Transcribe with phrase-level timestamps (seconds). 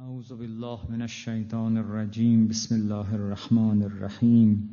[0.00, 2.48] أعوذ بالله من الشيطان الرجيم.
[2.48, 4.68] بسم الله الرحمن الرحيم.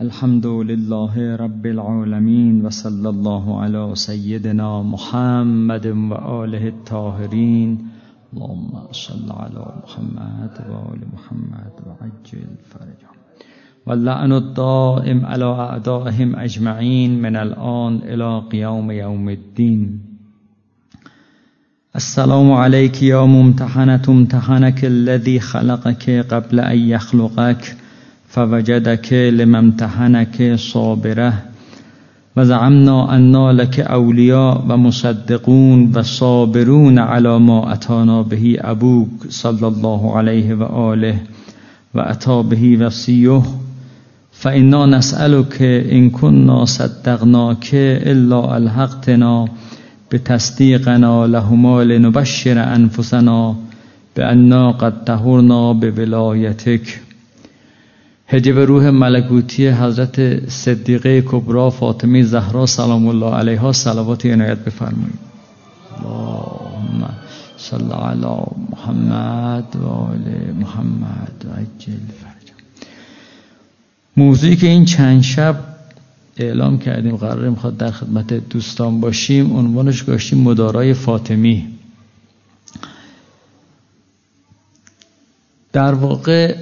[0.00, 7.70] الحمد لله رب العالمين وصلى الله على سيدنا محمد وآله الطاهرين.
[8.32, 13.16] اللهم صل على محمد وآل محمد وعجل فرجهم
[13.86, 20.13] واللعن الدائم على أعدائهم أجمعين من الآن إلى قيام يوم الدين.
[21.96, 27.76] السلام عليك يا ممتحنة امتحنك الذي خلقك قبل أن يخلقك
[28.28, 31.34] فوجدك لما امتحنك صابرة
[32.36, 41.18] وزعمنا أن لك أولياء ومصدقون وصابرون على ما أتانا به أبوك صلى الله عليه وآله
[41.94, 43.42] وأتى به وصيه
[44.32, 49.48] فإنا نسألك إن كنا صدقناك إلا ألحقتنا
[50.14, 53.56] بتصديقنا لهما لنبشر أنفسنا
[54.16, 57.00] بأننا قد طهرنا بولایتك
[58.28, 65.18] هجب روح ملکوتی حضرت صدیقه کبرا فاطمه زهرا سلام الله علیها صلوات عنایت بفرمایید.
[65.98, 67.10] اللهم
[67.56, 68.36] صل علی
[68.70, 70.24] محمد و آل
[70.60, 72.56] محمد و عجل فرجم
[74.16, 75.73] موضوعی که این چند شب
[76.36, 79.56] اعلام کردیم قرار می‌خواد در خدمت دوستان باشیم.
[79.56, 81.68] عنوانش گاشتیم مدارای فاطمی.
[85.72, 86.56] در واقع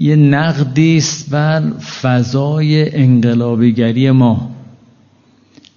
[0.00, 4.50] یه نقدی است بر فضای انقلابیگری ما.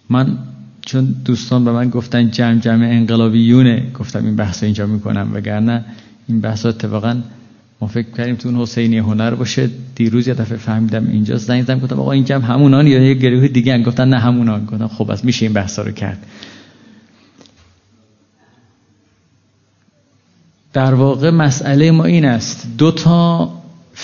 [0.09, 0.37] من
[0.85, 5.85] چون دوستان به من گفتن جمع جمع انقلابیونه گفتم این بحث اینجا می‌کنم وگرنه
[6.27, 7.21] این بحث اتفاقا
[7.81, 9.69] ما فکر کردیم تو اون حسینی هنر باشه.
[9.95, 11.37] دیروز یه دفعه فهمیدم اینجا.
[11.37, 14.65] زنگ زدم گفتم آقا این جمع همونان یا یه گروه دیگه هم؟ گفتن نه همونان.
[14.65, 16.25] گفتم خب از میشه این بحثا رو کرد.
[20.73, 22.67] در واقع مسئله ما این است.
[22.77, 23.51] دو تا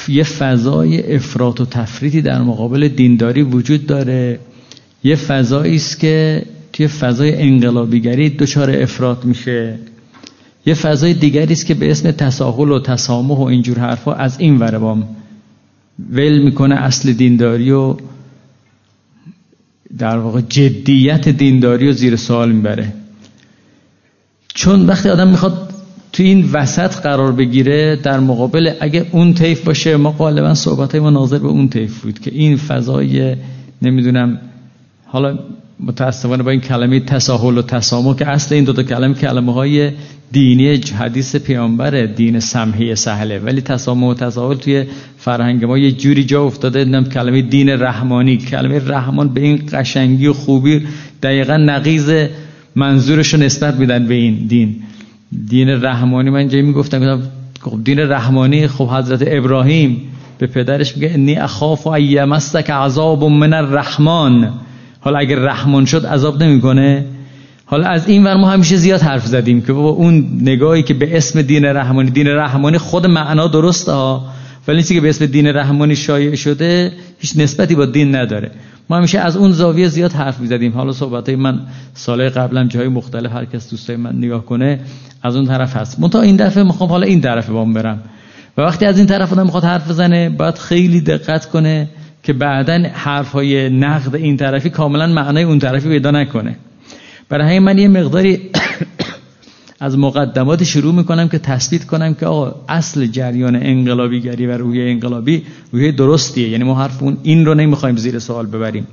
[0.08, 4.40] یه فضای افراط و تفریطی در مقابل دینداری وجود داره.
[5.04, 9.80] یه فضایی است که توی فضای انقلابیگری دچار افراط میشه.
[10.66, 14.58] یه فضای دیگری است که به اسم تساهل و تسامح و اینجور حرفا از این
[14.58, 15.08] وربام
[16.12, 17.96] ول می‌کنه اصل دینداری و
[19.98, 22.94] در واقع جدیت دینداری رو زیر سوال می‌بره.
[24.54, 25.74] چون وقتی آدم می‌خواد
[26.14, 31.10] تو این وسط قرار بگیره در مقابل اگه اون طیف باشه ما غالبا صحبت ما
[31.10, 33.36] ناظر به اون طیف بود که این فضای
[33.82, 34.40] نمی‌دونم
[35.06, 35.40] حالا
[35.80, 39.92] متاسفانه با این کلمه تساهل و تسامح که اصل این دو تا کلمه کلمه های
[40.32, 43.40] دینی حدیث پیامبره دین سمحی سهله.
[43.40, 44.86] ولی تسامح و تساهل توی
[45.18, 50.28] فرهنگ ما یه جوری جا افتاده نم کلمه دین رحمانی کلمه رحمان به این قشنگی
[50.28, 50.82] و خوبی
[51.24, 52.12] دقیقا نقیز
[52.76, 54.76] منظورش رو نسبت میدن به این دین.
[55.50, 57.22] دین رحمانی من جایی می‌گفتم
[57.62, 60.02] خب دین رحمانی خب حضرت ابراهیم
[60.38, 64.50] به پدرش میگه انی اخاف و ایمستک عذاب من الرحمن.
[65.00, 67.06] حالا اگر رحمان شد عذاب نمی‌کنه.
[67.66, 71.18] حالا از این ور ما همیشه زیاد حرف زدیم که بابا اون نگاهی که به
[71.18, 74.26] اسم دین رحمانی دین رحمانی خود معنا درسته ها
[74.68, 78.52] ولی چیزی که به اسم دین رحمانی شایع شده هیچ نسبتی با دین نداره.
[78.90, 80.72] ما همیشه از اون زاویه زیاد حرف می‌زدیم.
[80.72, 81.60] حالا صحبت من
[81.94, 84.80] سال قبلم جای مختلف هر کس دوستای من نگاه کنه
[85.24, 86.00] از اون طرف هست.
[86.00, 88.00] منتها این دفعه می‌خوام حالا این طرف بام برم.
[88.58, 91.90] و وقتی از این طرف آدم می‌خواد حرف بزنه باید خیلی دقت کنه
[92.24, 96.56] که بعدا حرفهای نقد این طرفی کاملا معنای اون طرفی پیدا نکنه.
[97.30, 98.40] برای همین من یه مقداری
[99.80, 105.44] از مقدمات شروع می‌کنم که تثبیت کنم که آقا اصل جریان انقلابیگری و روحیه انقلابی
[105.72, 106.50] روحیه درستیه.
[106.50, 108.88] یعنی ما حرف اون این رو نمی‌خوایم زیر سوال ببریم.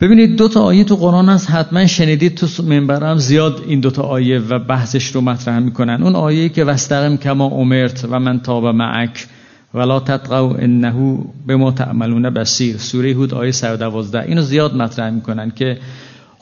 [0.00, 1.50] ببینید دو تا آیه تو قرآن هست.
[1.50, 6.02] حتما شنیدید تو منبرم زیاد این دو تا آیه و بحثش رو مطرح می‌کنن.
[6.02, 9.26] اون آیه که وستقم کما امرت و من تاب معک
[9.74, 12.78] ولا تطغوا انه بما تعملون بصیر.
[12.78, 15.78] سوره هود آیه 112 اینو زیاد مطرح می‌کنن که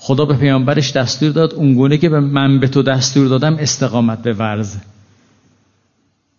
[0.02, 4.32] خدا به پیامبرش دستور داد اونگونه که به من به تو دستور دادم استقامت به
[4.32, 4.76] ورز.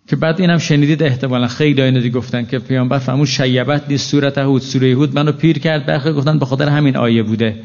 [0.08, 4.62] که بعد اینم شنیدید احتمالا خیلی آینه گفتن که پیامبر فرمود شیبت نیست صورت هود
[4.62, 5.86] سوره هود منو پیر کرد.
[5.86, 7.56] برخی گفتن به خاطر همین آیه بوده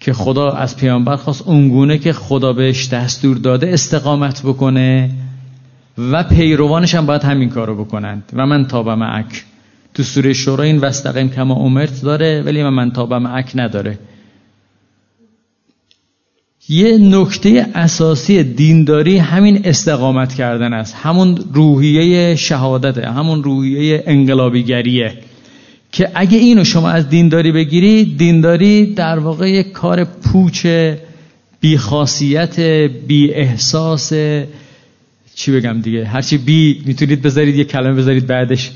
[0.00, 5.10] که خدا از پیامبر خواست اونگونه که خدا بهش دستور داده استقامت بکنه
[5.98, 8.22] و پیروانش هم باید همین کارو بکنند.
[8.32, 9.44] و من تاب معک.
[9.94, 13.98] تو سوره شورا این وستقیم کما امرت داره ولی من تاب معک نداره.
[16.68, 20.94] یه نکته اساسی دینداری همین استقامت کردن است.
[21.02, 25.12] همون روحیه شهادته همون روحیه انقلابیگریه
[25.92, 30.66] که اگه اینو شما از دینداری بگیری دینداری در واقع یک کار پوچ
[31.60, 32.60] بی خاصیت
[33.06, 34.12] بی احساس
[35.34, 38.70] چی بگم دیگه هرچی بی می‌تونید بذارید یه کلمه بذارید بعدش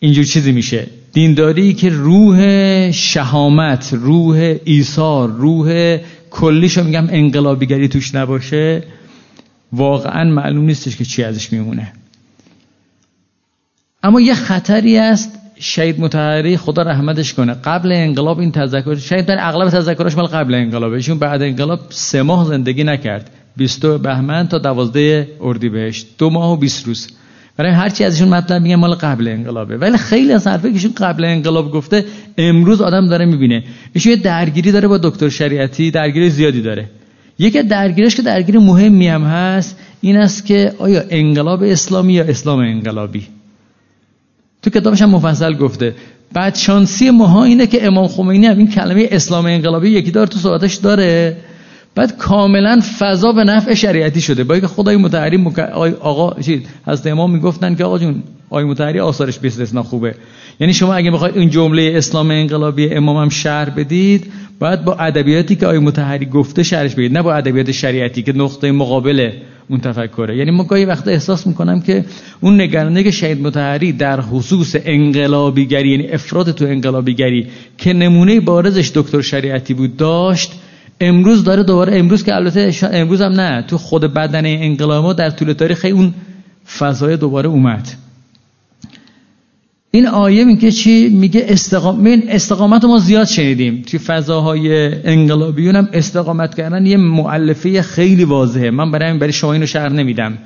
[0.00, 0.86] اینجور چیزی میشه.
[1.12, 5.98] دینداری که روح شهامت روح ایثار روح
[6.30, 8.82] کلیشو میگم انقلابیگری توش نباشه
[9.72, 11.92] واقعا معلوم نیستش که چی ازش میمونه.
[14.02, 17.54] اما یه خطری است شهید متحری خدا رحمتش کنه.
[17.54, 20.96] قبل انقلاب این تذکر شهید اغلب تذکرش مال قبل انقلابه.
[20.96, 23.30] ایشون بعد انقلاب سه ماه زندگی نکرد.
[23.56, 26.06] 20 بهمن تا 12 اردیبهشت.
[26.18, 27.08] دو ماه و 20 روز.
[27.56, 29.76] برای هر چی ازشون مطلب میگه مال قبل انقلابه.
[29.76, 32.04] ولی خیلی از حرفایی که قبل انقلاب گفته
[32.38, 33.64] امروز آدم داره می‌بینه.
[33.92, 36.88] ایشون یه درگیری داره با دکتر شریعتی درگیری زیادی داره.
[37.38, 42.58] یکی درگیرش که درگیری مهمی هم هست این است که آیا انقلاب اسلامی یا اسلام
[42.58, 43.26] انقلابی؟
[44.62, 45.94] تو کتابش هم مفصل گفته.
[46.32, 50.38] بعد شانسی ماها اینه که امام خمینی هم این کلمه اسلام انقلابی یکی دار تو
[50.38, 51.36] صحبتش داره.
[51.94, 54.44] بعد کاملا فضا به نفع شریعتی شده.
[54.44, 55.46] با اینکه خدای متحری.
[56.00, 60.14] آقا چی؟ حضرت امام می‌گفتن که آقا جون آقای متحری آثارش به خوبه.
[60.60, 65.56] یعنی شما اگه بخواید این جمله اسلام انقلابی امام هم شهر بدید باید با ادبیاتی
[65.56, 67.12] که آقای متحری گفته شهرش بدید.
[67.12, 69.30] نه با ادبیات شریعتی که نقطه مقابل
[69.68, 70.36] اون تفکره.
[70.36, 72.04] یعنی ما گاهی وقتا احساس می‌کنم که
[72.40, 77.46] اون نگرانی که شهید متحری در خصوص انقلابیگری یعنی افراد تو انقلابیگری
[77.78, 80.52] که نمونه بارزش دکتر شریعتی بود داشت
[81.00, 85.52] امروز داره دوباره امروز که البته امروز هم نه تو خود بدن انقلاب در طول
[85.52, 86.14] تاریخ اون
[86.78, 87.88] فضای دوباره اومد.
[89.90, 92.00] این آیه میگه چی؟ میگه استقام...
[92.00, 93.82] من استقامت ما زیاد شنیدیم.
[93.82, 98.70] توی فضاهای انقلابیون هم استقامت کردن یه معلفه خیلی واضحه.
[98.70, 100.38] من برای برای شما اینو شرح نمیدم.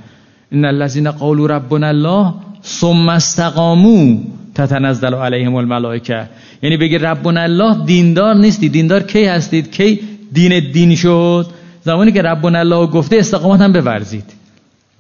[0.52, 2.34] ان الذين قالوا ربنا الله
[2.64, 4.16] ثم استقاموا
[4.54, 6.28] تتنزل علیهم الملائکه.
[6.62, 8.68] یعنی بگی ربنا الله دیندار نیستی.
[8.68, 10.00] دیندار کی هستید؟ کی
[10.32, 11.46] دین دین شد.
[11.84, 14.24] زمانی که ربنا الله گفته استقامت هم بورزید.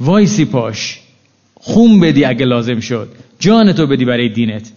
[0.00, 1.00] وایسی پاش.
[1.54, 3.08] خون بدی اگه لازم شد.
[3.38, 4.70] جان تو بدی برای دینت.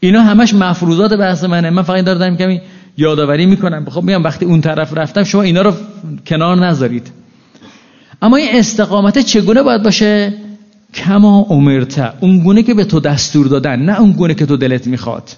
[0.00, 1.70] اینا همش مفروضات بحث منه.
[1.70, 2.60] من فقط دارم کمی
[2.96, 3.86] یادآوری می‌کنم.
[3.90, 5.72] خب میگم وقتی اون طرف رفتم شما اینا رو
[6.26, 7.12] کنار نذارید.
[8.22, 10.34] اما این استقامت چگونه باید باشه؟
[10.94, 14.86] کما امرته اون گونه که به تو دستور دادن نه اون گونه که تو دلت
[14.86, 15.30] می‌خواد.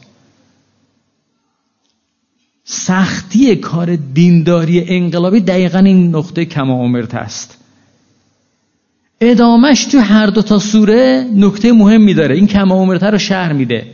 [2.68, 7.58] سختی کار دینداری انقلابی دقیقا این نقطه کما امرته است.
[9.20, 12.34] ادامش تو هر دو تا سوره نکته مهمی داره.
[12.34, 13.86] این کما امرته رو شهر میده.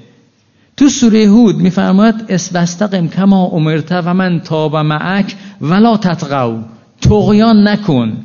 [0.77, 6.59] تو سوره هود میفرماید اسبستقم کما امرته و من تاب معک ولا تطغوا.
[7.01, 8.25] تغیان نکن.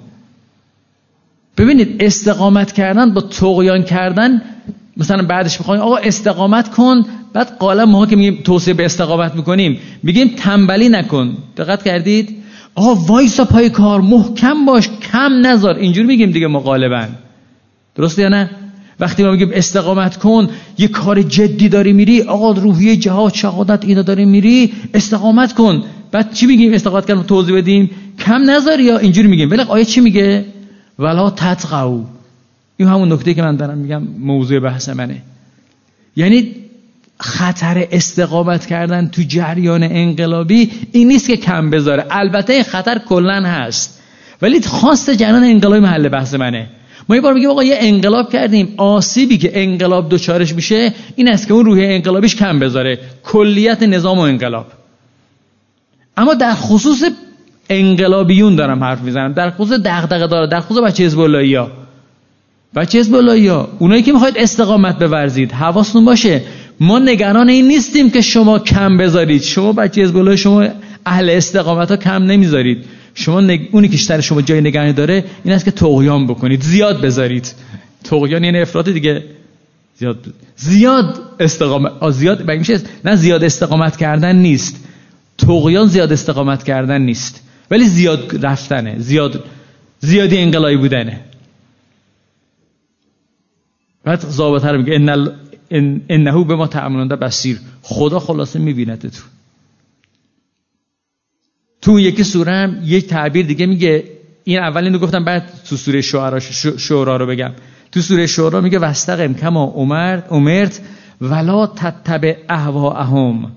[1.57, 4.41] ببینید استقامت کردن با تغیان کردن
[4.97, 7.05] مثلا بعدش می‌خوایم آقا استقامت کن.
[7.33, 11.37] بعد قالا ما که میگیم توصیه به استقامت می‌کنیم میگیم تنبلی نکن.
[11.57, 12.35] دقت کردید؟
[12.75, 15.75] آقا وایسا پای کار محکم باش کم نذار.
[15.75, 17.05] اینجوری میگیم دیگه مقالبا
[17.95, 18.49] درسته یا نه؟
[18.99, 24.01] وقتی ما میگیم استقامت کن یه کار جدی داری میری آقا روحیه جهاد شهادت اینا
[24.01, 25.83] داری میری استقامت کن.
[26.11, 27.89] بعد چی میگیم استقامت کردن توضیح بدیم؟
[28.19, 29.51] کم نذار یا اینجوری میگیم.
[29.51, 30.45] ولی آیه چی میگه؟
[30.99, 31.99] ولا تتقوا
[32.77, 35.21] این همون نکته که من دارم میگم موضوع بحث منه.
[36.15, 36.55] یعنی
[37.19, 42.05] خطر استقامت کردن تو جریان انقلابی این نیست که کم بذاره.
[42.09, 44.01] البته این خطر کلا هست.
[44.41, 46.67] ولی خواست جریان انقلابی محل بحث منه.
[47.09, 51.47] ما یه بار میگیم آقا یه انقلاب کردیم آسیبی که انقلاب دوچارش میشه این است
[51.47, 52.99] که اون روح انقلابیش کم بذاره.
[53.23, 54.67] کلیت نظام و انقلاب.
[56.17, 57.03] اما در خصوص
[57.69, 59.33] انقلابیون دارم حرف می‌زنم.
[59.33, 61.86] در خصوص دغدغه داره در خصوص بچه حزب ها
[62.75, 66.41] بچه حزب ها؟ اونایی که می‌خواید استقامت بورزید حواستون باشه
[66.79, 69.41] ما نگران این نیستیم که شما کم بذارید.
[69.41, 70.67] شما بچه حزب شما
[71.05, 72.85] اهل استقامت ها کم نمی‌ذارید.
[73.13, 73.67] شما نگ...
[73.71, 76.61] اونی که سر شما جای نگرانی داره این است که تقیان بکنید.
[76.61, 77.53] زیاد بذارید.
[78.03, 79.23] تقیان یعنی افراط دیگه.
[79.99, 80.17] زیاد
[80.55, 84.75] زیاد استقامت زیاد میشه؟ نه زیاد استقامت کردن نیست.
[85.37, 87.41] تقیان زیاد استقامت کردن نیست.
[87.71, 88.95] ولی زیاد رفتنه.
[88.99, 89.43] زیاد
[89.99, 91.19] زیادی انقلابی بودنه.
[94.07, 94.93] بعد ضابطه رو میگه
[95.71, 99.23] ان انهو به ما تعملونده بسیر خدا خلاصه می‌بیند تو.
[101.81, 104.03] تو یکی سوره هم یک تعبیر دیگه میگه.
[104.43, 106.39] این اول اینو گفتم بعد تو سوره شعرا
[106.77, 107.51] شعرا رو بگم.
[107.91, 110.81] تو سوره شعرا میگه وستقم کما امرت امرت
[111.21, 113.51] ولا تتبع اهواهم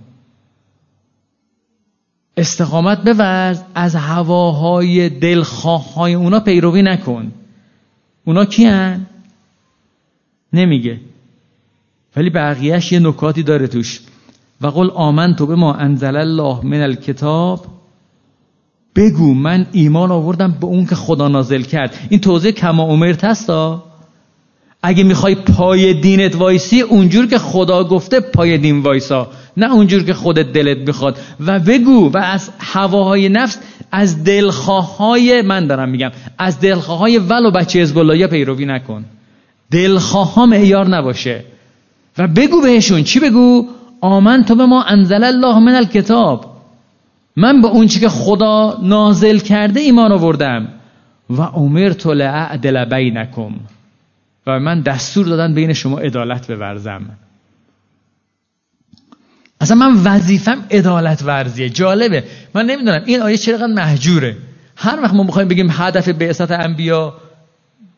[2.37, 7.33] استقامت بورز از هواهای دلخواه های اونا پیروی نکن.
[8.25, 9.07] اونا کیان؟
[10.53, 11.01] نمیگه.
[12.17, 14.01] ولی بقیهش یه نکاتی داره توش.
[14.61, 17.67] و قل آمنت بما انزل الله من الکتاب.
[18.97, 21.95] بگو من ایمان آوردم به اون که خدا نازل کرد.
[22.11, 23.85] این توضیح کما امرت هستا
[24.83, 29.31] اگه می‌خوای پای دینت وایسی اونجور که خدا گفته پای دین وایسا.
[29.57, 33.59] نه اونجور که خودت دلت می‌خواد و بگو و از هواهای نفس
[33.93, 39.05] از دلخواهای من دارم میگم از دلخواهای ولو بچه حزب پیروی نکن.
[39.71, 41.45] دلخواه معیار نباشه.
[42.19, 43.69] و بگو بهشون چی بگو؟
[44.01, 46.57] آمن تو به ما انزل الله من الکتاب.
[47.37, 50.69] من به اون چی که خدا نازل کرده ایمان آوردم.
[51.31, 53.55] و امرت لعدل بینکم.
[54.47, 57.03] و من دستور دادن بین شما عدالت بورزم.
[59.61, 61.71] اصلا من وظیفم عدالت ورزیه.
[61.71, 62.25] جالبه.
[62.55, 64.37] من نمی‌دونم این آیه چرا محجوره؟
[64.77, 67.15] هر وقت ما می‌خوایم بگیم هدف بعثت انبیا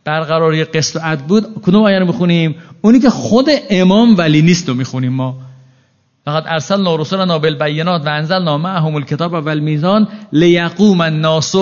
[0.05, 4.69] برقراری قسط و عد بود کدوم آیه رو می‌خونیم؟ اونی که خود امام ولی نیست
[4.69, 5.37] رو می‌خونیم ما.
[6.25, 11.55] فقط ارسل رسولنا نابل بینات و انزل معهم الکتاب و المیزان لیقوم الناس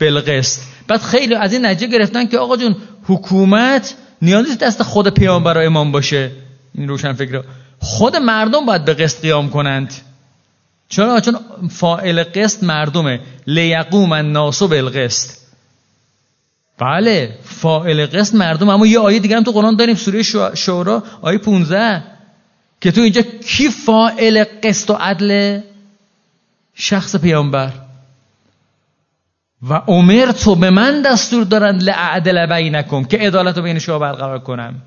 [0.00, 0.60] بالقسط.
[0.88, 5.58] بعد خیلی از این نتیجه گرفتن که آقا جون حکومت نیاز نیست دست خود پیامبر
[5.58, 6.30] و امام باشه.
[6.74, 7.42] این روشن فکر
[7.78, 9.94] خود مردم باید به قسط قیام کنند.
[10.88, 11.36] چرا؟ چون
[11.70, 13.20] فاعل قسط مردمه.
[13.46, 15.39] لیقوم الناس بالقسط.
[16.80, 18.68] بله فاعل قسط مردم.
[18.68, 20.22] اما یه آیه دیگه هم تو قرآن داریم سوره
[20.54, 22.02] شورا آیه 15
[22.80, 25.60] که تو اینجا کی فاعل قسط و عدل؟
[26.74, 27.72] شخص پیامبر.
[29.68, 34.38] و عمر تو به من دستور دارند لعدل بینکم که عدالت رو بین شما برقرار
[34.38, 34.82] کنم.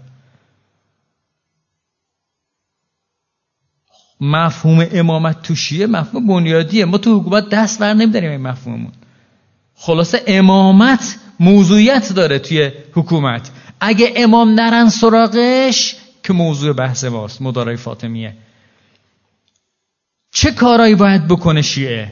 [4.21, 6.85] مفهوم امامت توشیه مفهوم بنیادیه.
[6.85, 8.91] ما تو حکومت دست بر نمیداریم این مفهوممون.
[9.75, 13.51] خلاصه امامت موضوعیت داره توی حکومت.
[13.79, 18.33] اگه امام نرن سراغش که موضوع بحث ماست مدارای فاطمیه.
[20.31, 22.11] چه کارایی باید بکنه شیعه؟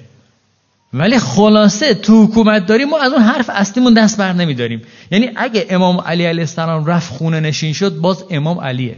[0.93, 4.81] ولی خلاصه تو حکومت داریم ما از اون حرف اصلیمون دست بر نمیداریم.
[5.11, 8.95] یعنی اگه امام علی علیه السلام رفت خونه نشین شد باز امام علیه.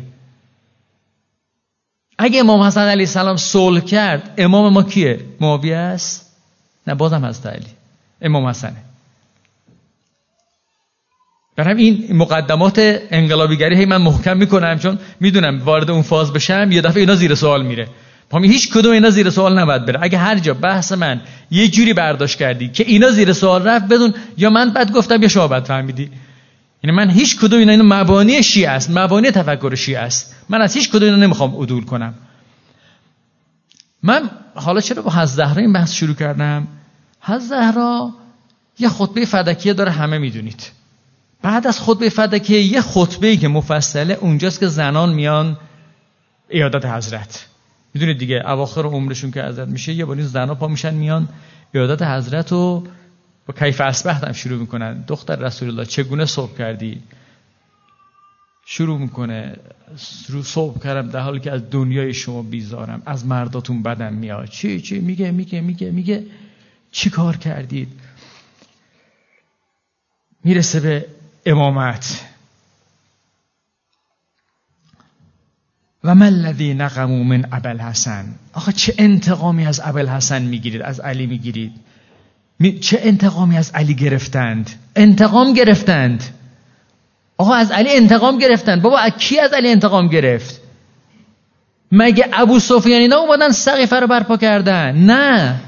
[2.18, 6.34] اگه امام حسن علیه السلام صلح کرد امام ما کیه؟ معاویه است؟
[6.88, 7.68] نه بازم هست علی
[8.22, 8.93] امام حسنه.
[11.56, 12.76] برای این مقدمات
[13.12, 17.36] انقلابیگری هی من محکم می‌کنم چون می‌دونم وارد اون فاز بشم یه دفعه اینا زیر
[17.36, 17.88] سوال میره.
[18.30, 20.00] پامی هیچ کدوم اینا زیر سوال نباید بره.
[20.02, 24.14] اگه هر جا بحث من یه جوری برداشت کردی که اینا زیر سوال رفت بدون
[24.38, 26.10] یا من بد گفتم یا شما بد فهمیدی.
[26.84, 28.90] یعنی من هیچ کدوم اینا اینو مبانی شیعه است.
[28.94, 30.36] مبانی تفکر شیعه است.
[30.50, 32.14] من از هیچ کدوم اینا نمی‌خوام عدول کنم.
[34.04, 36.68] من حالا چرا با حضرت زهرا این بحث شروع کردم؟
[37.22, 38.10] حضرت زهرا
[38.80, 40.72] یه خطبه فدکیه داره همه می‌دونید.
[41.44, 45.58] بعد از خطبه فدکیه یه خطبه ای که مفصله اونجاست که زنان میان
[46.50, 47.48] ایادت حضرت.
[47.94, 51.30] می‌دونید دیگه اواخر عمرشون که حضرت میشه یه باری زنا پا میشن میان
[51.74, 52.88] ایادت حضرت رو
[53.46, 55.04] با کیف اسبحت هم شروع می‌کنن.
[55.08, 57.02] دختر رسول الله چگونه صبح کردی؟
[58.66, 59.58] شروع می‌کنه
[60.28, 64.48] رو صبح کردم در حالی که از دنیای شما بیزارم از مرداتون بدم میاد.
[64.48, 66.26] چی چی؟ میگه میگه میگه میگه.
[66.92, 67.88] چی کار کردید؟
[70.44, 71.06] می‌رسه به
[71.46, 72.22] امامت.
[76.04, 81.00] و من الذی نقمو من ابل حسن آخه چه انتقامی از ابل حسن می‌گیرید؟ از
[81.00, 81.72] علی می‌گیرید؟
[82.82, 86.24] چه انتقامی از علی گرفتند؟ انتقام گرفتند.
[87.38, 88.82] آقا از علی انتقام گرفتند.
[88.82, 90.62] بابا از کی از علی انتقام گرفت؟
[91.92, 95.60] مگه ابو سفیان اینا اومدن سقیفه رو برپا کردن؟ نه.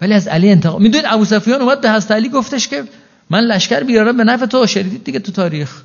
[0.00, 2.84] ولی از علی انتقام می‌دونید ابو سفیان اومد به حضرت علی گفتش که
[3.32, 5.82] من لشکر بیارم به نفع تو شدید دیگه تو تاریخ.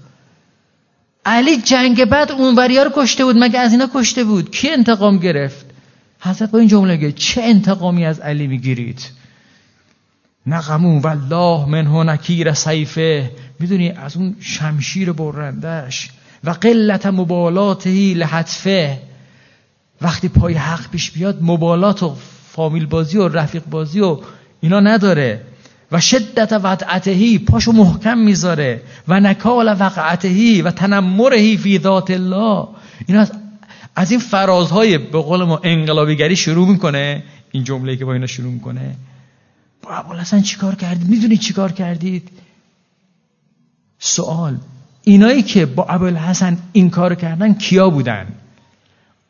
[1.26, 5.66] علی جنگ بعد اون رو کشته بود مگه از اینا کشته بود؟ کی انتقام گرفت؟
[6.20, 9.02] حضرت با این جمله گه چه انتقامی از علی می‌گیرید؟
[10.48, 13.32] نقمون والله منه نکیر سیفه.
[13.60, 16.10] می‌دونی از اون شمشیر برندش
[16.44, 19.00] و قلت مبالاتهی لحتفه
[20.02, 22.16] وقتی پای حق پیش بیاد مبالات و
[22.52, 24.18] فامیل بازی و رفیق بازی و
[24.62, 25.42] اینا نداره.
[25.92, 32.68] و شدت وضعتهی پاشو محکم می‌ذاره و نکال وقعتهی و تنمرهی فی ذات الله.
[33.06, 33.32] این از,
[33.96, 38.52] از این فرازهای به قول ما انقلابیگری شروع می‌کنه این جمله که با اینا شروع
[38.52, 38.96] می‌کنه.
[39.84, 42.30] با ابوالحسن چیکار کردید می‌دونید چیکار کردید؟
[44.00, 44.58] سوال.
[45.04, 48.28] اینایی که با ابوالحسن این کار کردن کیا بودن؟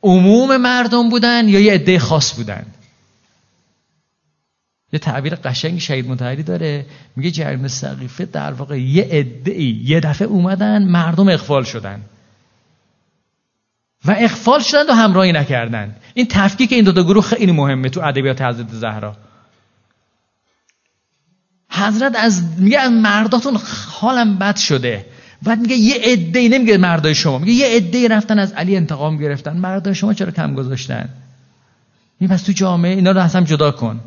[0.03, 2.65] عموم مردم بودن یا یه عده خاص بودن؟
[4.94, 6.86] یه تعبیر قشنگ شهید متحری داره.
[7.15, 12.01] میگه جرم سقیفه در واقع یه عده یه دفعه اومدن مردم اخفال شدن.
[14.06, 15.96] و اخفال شدن و همراهی نکردن.
[16.13, 19.15] این تفکیک این دو تا گروه خیلی مهمه تو ادبیات حضرت زهرا.
[21.70, 25.06] حضرت از میگه از مرداتون حالم بد شده.
[25.44, 29.58] بعد میگه یه عده نمیگه مردای شما میگه یه عده رفتن از علی انتقام گرفتن.
[29.58, 31.10] مردای شما چرا کم گذاشتن؟
[32.20, 34.00] این پس تو جامعه اینا رو اصلا جدا کن.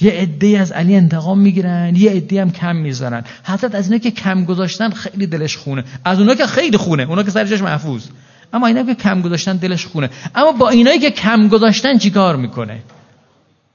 [0.00, 3.24] یه عده از علی انتقام می‌گیرن یه عده هم کم می‌ذارن.
[3.44, 5.84] حضرت از اینا که کم گذاشتن خیلی دلش خونه.
[6.04, 8.06] از اونا که خیلی خونه اونا که سرجاش محفوظ.
[8.52, 10.10] اما اینا که کم گذاشتن دلش خونه.
[10.34, 12.78] اما با اینایی که کم گذاشتن چیکار می‌کنه؟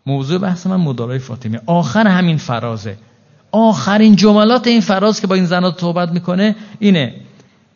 [0.05, 2.97] موضوع بحث من مدارای فاطمه آخر همین فرازه.
[3.51, 7.13] آخرین جملات این فراز که با این زنات صحبت می‌کنه اینه.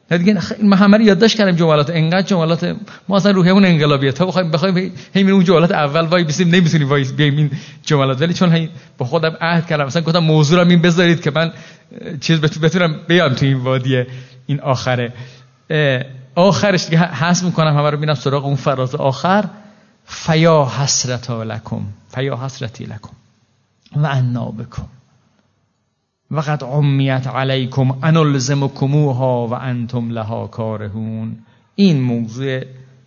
[0.10, 1.90] دیگه من همه یادداشت کردم جملات.
[1.90, 2.76] انقدر جملات
[3.08, 4.12] ما اصلا روحمون انقلابیه.
[4.12, 7.52] تا بخوایم بخوایم همین اون جملات اول وای بیسیم نمی‌تونیم وای بیایم این
[7.84, 8.22] جملات.
[8.22, 11.52] ولی چون با خودم عهد کردم مثلا گفتم موضوع رو این بذارید که من
[12.22, 14.04] چیز بتونم بیام تو این وادی
[14.46, 15.14] این آخره.
[16.36, 19.46] آخرش دیگه حس می‌کنم همه رو بینم سراغ اون فراز آخر.
[20.06, 21.82] فیا حسرت لکم.
[22.16, 23.10] فیا حسرتی لکم.
[23.96, 24.86] و انا بکم.
[26.32, 31.38] وقد عمیت علیکم انلزمکموها و انتم لها کارهون.
[31.76, 32.64] این موضوع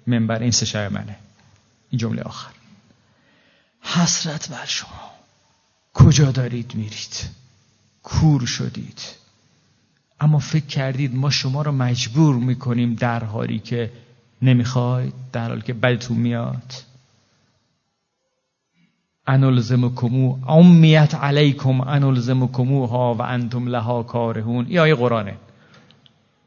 [0.07, 1.17] منبر این سه منه.
[1.91, 2.51] این جمله آخر.
[3.83, 5.11] حسرت بر شما.
[5.95, 7.31] کجا دارید میرید؟
[8.03, 9.01] کور شدید.
[10.21, 13.93] اما فکر کردید ما شما رو مجبور می‌کنیم در حالی که
[14.43, 16.75] نمی‌خواید در حالی که بدتون میاد.
[19.31, 21.81] انلزمکمو امیت علیکم
[22.87, 24.67] ها و انتم لها کارهون.
[24.69, 25.35] این آیه قرآنه.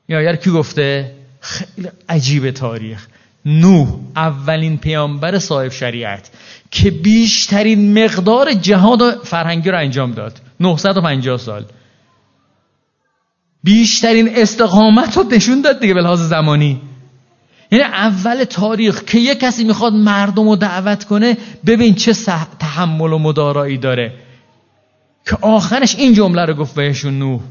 [0.08, 3.08] این آیه کی گفته؟ خیلی عجیب تاریخ.
[3.46, 6.32] نوح اولین پیامبر صاحب شریعت
[6.72, 10.42] که بیشترین مقدار جهاد و فرهنگی رو انجام داد.
[10.60, 11.66] 950 سال.
[13.63, 16.82] بیشترین استقامت رو نشون داد دیگه به لحاظ زمانی.
[17.74, 22.13] یعنی اول تاریخ که یه کسی می‌خواد مردم رو دعوت کنه ببین چه
[22.60, 24.13] تحمل و مدارایی داره.
[25.25, 27.42] که آخرش این جمله رو گفت بهشون نوح.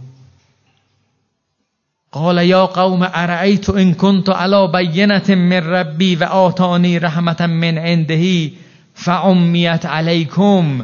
[2.12, 8.53] قال یا قوم ارعیت ان کنت علی بینت من ربی و آتانی رحمتا من عندهی
[8.94, 10.81] فعمیت علیکم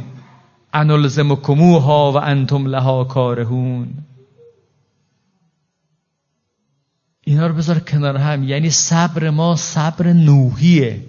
[0.74, 3.88] انلزمکموها و انتم لها کارهون.
[7.28, 8.44] اینا رو بذار کنار هم.
[8.44, 11.00] یعنی صبر ما صبر نوحیه.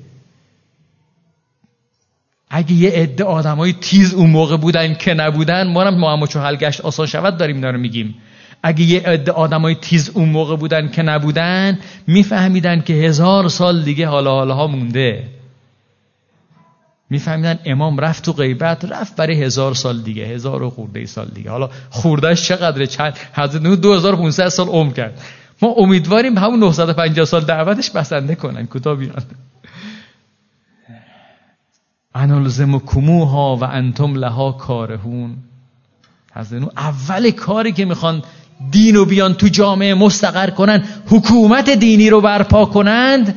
[2.50, 6.56] اگه یه عده آدمای تیز اون موقع بودن که نبودن ما هم معما چون حل
[6.56, 8.16] گشت آسان شود داریم اینا میگیم.
[8.64, 14.08] اگه یه عده آدمای تیز اون موقع بودن که نبودن میفهمیدن که هزار سال دیگه
[14.08, 15.24] حالا حالا ها مونده.
[17.10, 21.50] میفهمیدن امام رفت تو غیبت رفت برای هزار سال دیگه هزار و خورده سال دیگه.
[21.50, 25.22] حالا خوردهش چقدره؟ چند؟ حضرت نو 2500 سال عمر کرد.
[25.62, 28.66] ما امیدواریم همون 950 سال دعوتش بسنده کنن.
[28.66, 29.24] کوتاه بیان.
[32.16, 35.38] انلزم کموها و انتم لها کارهون.
[36.36, 38.24] حضرت اول کاری که می‌خوان
[38.72, 43.36] دین و بیان تو جامعه مستقر کنن حکومت دینی رو برپا کنند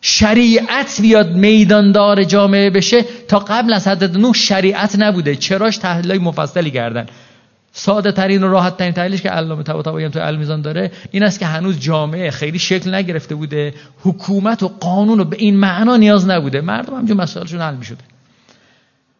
[0.00, 5.36] شریعت بیاد میداندار جامعه بشه تا قبل از حضرت نوح شریعت نبوده.
[5.36, 7.06] چراش تحلیل مفصلی کردن.
[7.72, 11.46] ساده ترین و راحت ترین تحلیلش که علامه طباطبایی تو المیزان داره این است که
[11.46, 16.60] هنوز جامعه خیلی شکل نگرفته بوده حکومت و قانون و به این معنا نیاز نبوده.
[16.60, 18.04] مردم همجور مسائلشون حل می‌شده.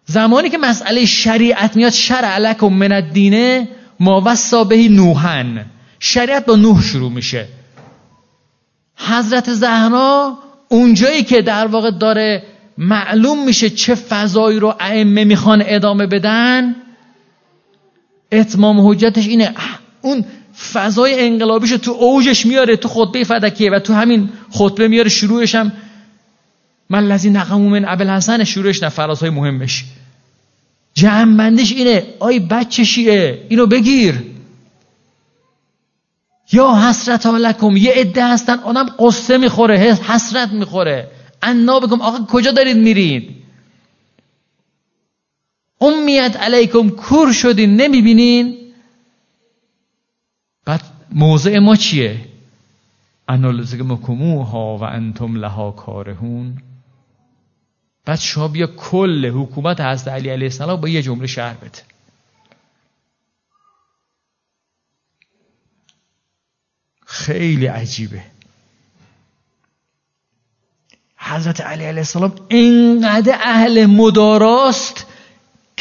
[0.05, 3.69] زمانی که مسئله شریعت میاد شرع لکم من الدینه
[4.01, 5.65] ما وصا بهی نوحن.
[6.01, 7.47] شریعت با نوح شروع میشه.
[8.97, 12.43] حضرت زهرا اونجایی که در واقع داره
[12.79, 16.75] معلوم میشه چه فضایی رو ائمه می‌خوان ادامه بدن
[18.33, 19.55] اتمام حجتش اینه
[20.03, 20.25] اون
[20.73, 25.73] فضای انقلابیش تو اوجش میاره تو خطبه فدکیه و تو همین خطبه میاره شروعش هم.
[26.91, 29.85] من لذی نقمو من حسن شروعش نه فرازهای مهمش.
[30.95, 34.15] جمع اینه آی بچه شیعه اینو بگیر.
[36.53, 41.09] یا حسرت لکم یه عده هستن آدم قصه می‌خوره حسرت می‌خوره.
[41.43, 43.40] انا بگم آقا کجا دارید میرید؟
[45.81, 48.73] امیت علیکم کور شدین نمی‌بینین؟
[50.65, 52.21] بعد موضع ما چیه؟
[53.83, 56.63] مکموها و انتم لها کارهون.
[58.05, 61.83] بعد شما بیا کل حکومت حضرت علی علیه السلام با یه جمله شهر بده.
[67.07, 68.23] خیلی عجیبه.
[71.17, 75.07] حضرت علی علیه السلام اینقدر اهل مداراست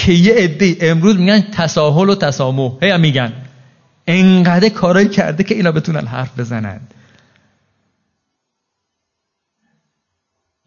[0.09, 2.71] که یه عده امروز میگن تساهل و تسامح.
[2.81, 3.33] هی میگن.
[4.07, 6.93] انقدر کارایی کرده که اینا بتونن حرف بزنند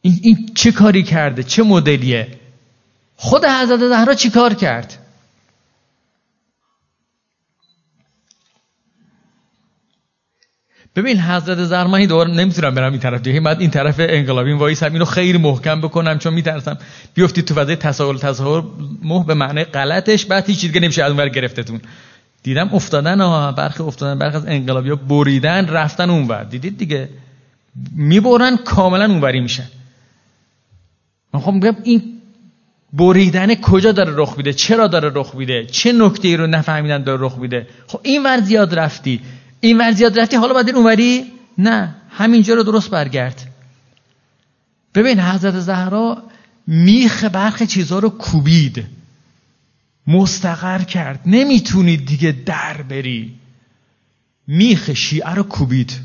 [0.01, 2.29] این, این چه کاری کرده؟ چه مدلیه؟
[3.17, 4.99] خود حضرت زهرا چی کار کرد؟
[10.97, 14.83] ببین حضرت زهرا من دوباره نمی‌تونم برم این طرف دیگه بعد این طرف انقلابی وایس
[14.83, 16.79] هم اینو خیلی محکم بکنم چون میترسم
[17.15, 20.25] بیفتید تو فضای تساهل تسامح به معنی غلطش.
[20.25, 21.81] بعد هیچ دیگه نمیشه از اونور گرفتتون.
[22.43, 27.09] دیدم افتادن ها برخی افتادن برخی از انقلابی ها بریدن رفتن اونور دیدید دیگه؟
[27.97, 29.69] می‌برن کاملا اونوری میشن.
[31.35, 32.03] من خب بگم این
[32.93, 37.23] بریدن کجا داره رخ میده؟ چرا داره رخ میده؟ چه نکته ای رو نفهمیدن داره
[37.23, 39.21] رخ میده؟ خب این ور زیاد رفتی.
[39.65, 43.51] این ور زیاد رفتی حالا باید این اونوری؟ نه همینجا رو درست برگرد.
[44.95, 46.23] ببین حضرت زهرا
[46.67, 48.87] میخ برخ چیزها رو کوبید.
[50.07, 51.21] مستقر کرد.
[51.27, 53.35] نمی‌تونید دیگه در بری.
[54.47, 56.01] میخ شیعه رو کوبید.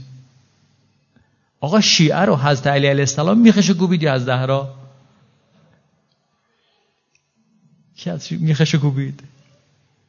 [1.59, 4.75] آقا شیعه رو حضرت علی علیه السلام میخش کوبید از زهرا؟
[7.95, 9.23] کی از میخش کوبید؟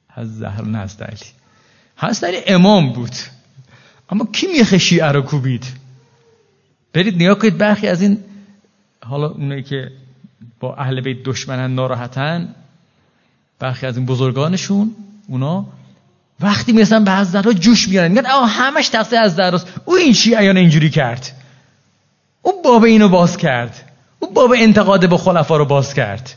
[0.08, 1.16] از زهرا نه از علی.
[1.96, 3.14] حضرت علی امام بود.
[4.10, 5.66] اما کی میخ شیعه رو کوبید؟
[6.92, 8.18] برید نیا کنید برخی از این
[9.04, 9.90] حالا اونایی که
[10.60, 12.54] با اهل بیت دشمنن ناراحتن
[13.58, 14.94] برخی از این بزرگانشون
[15.28, 15.66] اونا
[16.40, 18.08] وقتی می‌رسن به از رو جوش میارن.
[18.08, 19.66] میگن آه همش تقصیر از دراست.
[19.84, 21.32] او این شیعیان اینجوری کرد.
[22.42, 23.92] او باب اینو باز کرد.
[24.18, 26.34] او باب انتقاد به خلفا رو باز کرد.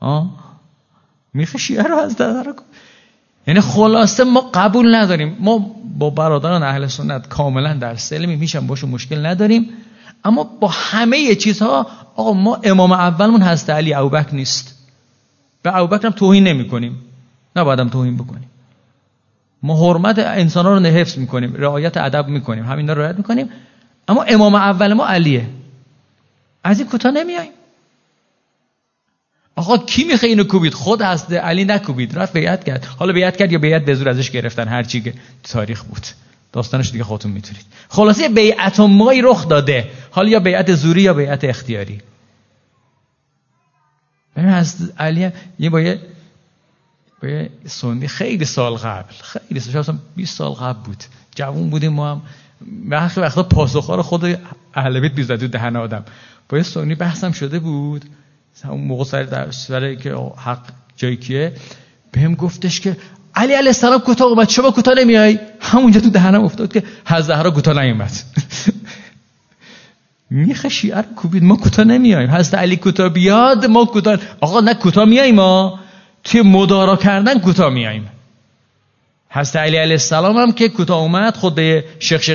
[0.00, 0.42] آه
[1.34, 2.54] میخه شیعه رو از رو
[3.46, 5.36] یعنی خلاصه ما قبول نداریم.
[5.40, 9.68] ما با برادران اهل سنت کاملا در سلمی میشم باشون مشکل نداریم.
[10.24, 14.88] اما با همه چیزها آقا ما امام اولمون هست علی ابوبکر نیست.
[15.62, 16.96] به ابوبکر هم توهین نمی کنیم
[17.56, 18.50] نباید هم توهین بکنیم.
[19.62, 23.50] ما حرمت انسان ها رو حفظ می‌کنیم رعایت ادب می‌کنیم همین رو رعایت می‌کنیم.
[24.08, 25.46] اما امام اول ما علیه.
[26.64, 27.52] از این کوتاه نمیاییم
[29.56, 32.18] آقا کی میخه اینو کوبید؟ خود هست علی نکوبید.
[32.18, 32.84] رفت بیعت کرد.
[32.84, 36.06] حالا بیعت کرد یا بیعت به زور ازش گرفتن؟ هر چی که تاریخ بود.
[36.52, 37.64] داستانش دیگه خودتون می‌تونید.
[37.88, 39.90] خلاصه بیعت مای رخ داده.
[40.10, 42.00] حالا یا بیعت زوری یا بیعت اختیاری.
[44.36, 46.00] ببین از علی یه با یه
[47.22, 51.04] با سنی خیلی سال قبل خیلی سال 20 سال قبل بود.
[51.34, 52.22] جوون بودیم ما هم.
[52.88, 54.38] وقت وقتا پاسخوار خود
[54.74, 56.04] اهل بیت بیزد تو دهن آدم.
[56.48, 58.04] با یه سنی بحثم شده بود.
[58.68, 60.62] اون موقع سر در که حق
[60.96, 61.52] جای کیه
[62.12, 62.96] بهم گفتش که
[63.34, 67.50] علی علیه السلام کوتاه اومد شما کوتاه نمیای؟ همونجا تو دهنم افتاد که حضرت زهرا
[67.50, 68.12] کوتاه نیومد.
[70.30, 72.30] میخه شیعه کوبید ما کوتاه نمیایم.
[72.30, 75.78] حضرت علی کوتاه بیاد ما کوتاه آقا نه کوتاه میاییم ما
[76.24, 78.08] توی مدارا کردن کوتاه میاییم
[79.34, 81.84] حضرت علی علیه السلام هم که کوتاه اومد خود به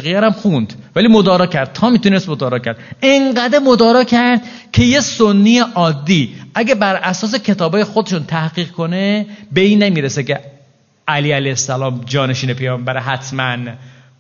[0.06, 0.74] هم خوند.
[0.96, 1.74] ولی مدارا کرد.
[1.74, 2.78] تا می‌تونست مدارا کرد.
[3.02, 9.62] انقدر مدارا کرد که یه سنی عادی اگه بر اساس کتابای خودشون تحقیق کنه به
[9.62, 10.40] این نمی‌رسه که
[11.08, 13.58] علی علیه السلام جانشین پیامبر حتما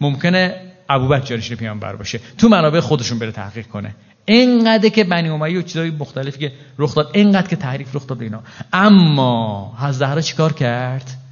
[0.02, 0.56] ممکنه
[0.90, 2.20] ابوبکر جانشین پیامبر باشه.
[2.38, 3.96] تو منابع خودشون بره تحقیق کنه.
[4.26, 8.22] اینقدر که بنی امیه و چیزای مختلفی که رخ داد اینقدر که تعریف رخ داد
[8.22, 8.40] اینا.
[8.74, 11.27] اما حضرت زهرا چیکار کرد؟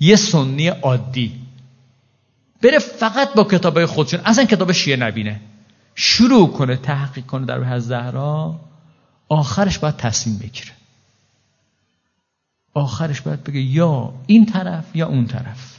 [0.00, 1.40] یه سنی عادی.
[2.62, 4.20] بره فقط با کتابای خودشون.
[4.24, 5.40] اصلا کتاب شیعه نبینه.
[5.94, 8.60] شروع کنه تحقیق کنه در حضرت زهرا
[9.28, 10.72] آخرش باید تصمیم بگیره.
[12.74, 15.78] آخرش باید بگه یا این طرف یا اون طرف.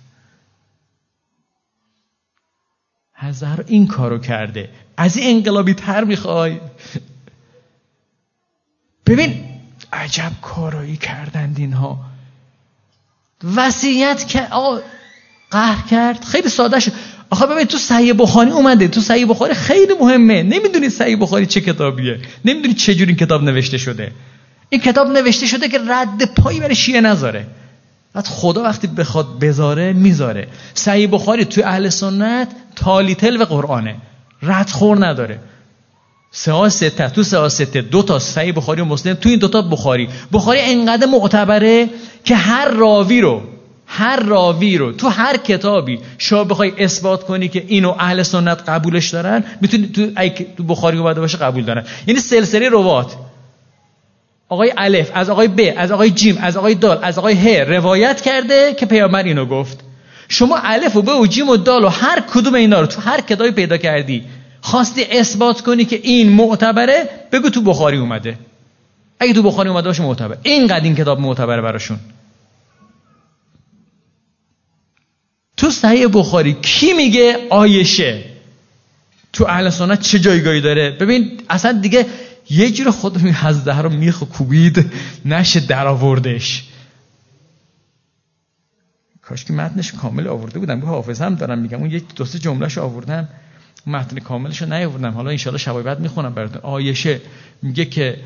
[3.14, 4.70] هزار این کارو کرده.
[4.98, 6.60] از این انقلابی تر می‌خوای.
[9.06, 9.46] ببین
[9.94, 12.17] عجب کارایی کردند اینها.
[13.56, 14.48] وصیت که
[15.52, 16.24] قهر کرد.
[16.24, 16.92] خیلی ساده شد
[17.30, 20.44] آخه ببین تو صحیح بخاری اومده تو صحیح بخاری خیلی مهمه.
[20.44, 22.20] نمی‌دونی صحیح بخاری چه کتابیه.
[22.46, 24.12] نمی‌دونی چه جوری این کتاب نوشته شده.
[24.70, 27.48] این کتاب نوشته شده که رد پایی برای شیعه نذاره.
[28.14, 30.48] بعد خدا وقتی بخواد بذاره می‌ذاره.
[30.74, 33.96] صحیح بخاری توی اهل سنت تالیتل و قرآنه.
[34.44, 35.40] ردخور نداره.
[36.38, 39.14] سه تو سه دو تا صحیح بخاری و مسلم.
[39.14, 40.10] تو این دوتا بخاری.
[40.34, 41.90] بخاری انقدر معتبره
[42.24, 43.42] که هر راوی رو
[43.88, 49.10] هر راوی رو تو هر کتابی شما بخوای اثبات کنی که اینو اهل سنت قبولش
[49.10, 51.84] دارن می‌تونی تو, تو بخاری اومده باشه قبول دارن.
[52.08, 53.16] یعنی سلسله روات.
[54.50, 58.22] آقای الف از آقای ب از آقای جیم از آقای دال از آقای ه روایت
[58.22, 59.80] کرده که پیامبر اینو گفت.
[60.30, 63.22] شما الف و ب و جیم و دال و هر کدوم اینا رو تو هر
[63.22, 64.24] کتابی پیدا کردی.
[64.62, 68.38] خواستی اثبات کنی که این معتبره بگو تو بخاری اومده.
[69.20, 70.38] اگه تو بخاری اومده باشه معتبر.
[70.44, 72.00] اینقدر این کتاب معتبره براشون.
[75.58, 78.24] تو صحیح بخاری کی میگه؟ آیشه.
[79.34, 82.06] تو اهل سنت چه جایگاهی داره؟ ببین اصلا دیگه
[82.50, 84.92] یه جور خود می حضرت رو میخ کوبید
[85.26, 86.64] نشه در آوردش
[89.22, 90.80] کاش که متنش کامل آورده بودم.
[90.80, 91.80] به حافظ هم دارم میگم.
[91.80, 93.28] اون یک دو سه جملهش آوردم.
[93.88, 95.12] متن کاملش رو نیاوردم.
[95.12, 96.62] حالا انشالله شبای بعد می‌خونم براتون.
[96.62, 97.20] آیشه
[97.62, 98.18] میگه که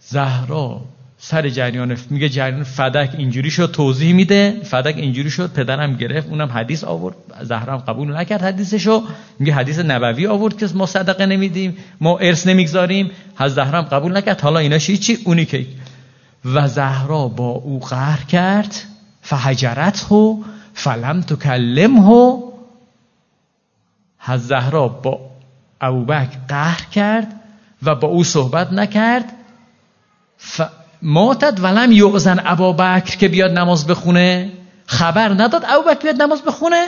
[0.00, 0.80] زهرا
[1.18, 4.60] سر جریان میگه جریان فدک اینجوری شد توضیح میده.
[4.64, 7.14] فدک اینجوری شد پدرم گرفت اونم حدیث آورد.
[7.42, 9.02] زهرا قبول نکرد حدیثشو.
[9.38, 13.10] میگه حدیث نبوی آورد که ما صدقه نمیدیم ما ارث نمی‌گذاریم.
[13.36, 14.40] از زهرا قبول نکرد.
[14.40, 15.66] حالا اینا چی؟ اونی که
[16.44, 18.74] و زهرا با او قهر کرد.
[19.22, 20.36] فحجرته
[20.74, 22.49] فلم تکلمه از
[24.36, 25.20] زهرا با
[25.80, 27.40] ابوبکر قهر کرد
[27.82, 29.32] و با او صحبت نکرد.
[30.36, 30.60] ف...
[31.02, 34.52] ماتد ولم یعزن ابابکر که بیاد نماز بخونه؟
[34.86, 36.86] خبر نداد ابوبکر بیاد نماز بخونه؟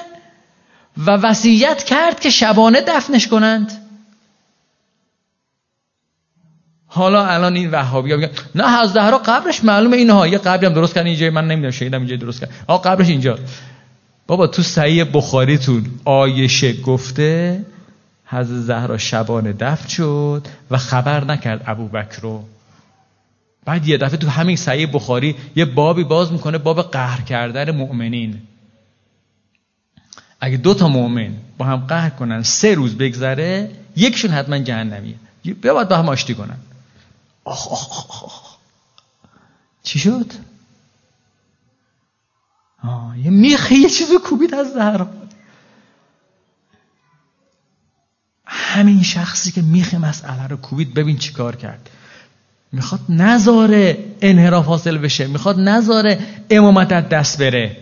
[0.97, 3.73] و وصیت کرد که شبانه دفنش کنند.
[6.87, 10.27] حالا الان این وهابی ها میگن نه از زهرا قبرش معلومه اینها.
[10.27, 12.51] یه قبری هم درست کردن اینجا من نمی‌دونم شهیدم اینجا درست کرد.
[12.67, 13.39] آقا قبرش اینجا.
[14.33, 17.65] بابا تو صحیح بخاریتون آیشه گفته
[18.27, 22.45] حضرت زهرا شبانه دفن شد و خبر نکرد ابوبکر رو.
[23.65, 28.43] بعد یه دفعه تو همین صحیح بخاری یه بابی باز می‌کنه باب قهر کردن مؤمنین.
[30.41, 35.15] اگه دو تا مؤمن با هم قهر کنن سه روز بگذره یکشون حتما جهنمیه.
[35.63, 36.59] بیا باید با هم آشتی کنن.
[37.45, 38.57] آخ آخ آخ.
[39.83, 40.27] چی شد؟
[42.83, 45.09] آه یه میخه یه چیزو کوبید از زهرا.
[48.45, 51.91] همین شخصی که میخه مسئله رو کوبید ببین چی کار کرد.
[52.73, 56.19] می‌خواد نذاره انحراف حاصل بشه می‌خواد نذاره
[56.51, 57.77] امامت از دست بره.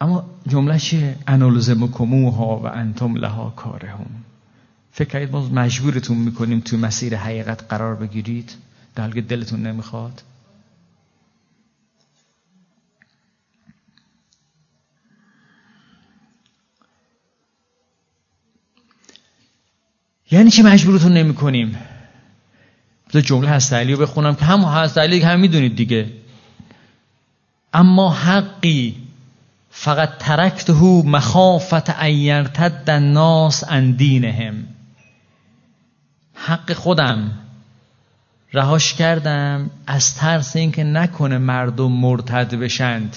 [0.00, 4.06] اما جمله چیه؟ انالزمکموها و انتم لها کارهم
[4.92, 8.54] فکر کنید ما مجبورتون می‌کنیم توی مسیر حقیقت قرار بگیرید.
[8.94, 10.22] در حالی دلتون نمی‌خواد.
[20.30, 21.78] یعنی چی مجبورتون نمی کنیم
[23.20, 26.06] جمله هست رو بخونم که هم هست هم می‌دونید دیگه.
[27.72, 28.96] اما حقی
[29.70, 34.66] فقط ترکته مخافت ان یرتد الناس عن دینهم.
[36.34, 37.30] حق خودم
[38.52, 43.16] رهاش کردم از ترس اینکه نکنه مردم مرتد بشند.